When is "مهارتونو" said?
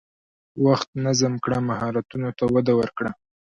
1.69-2.29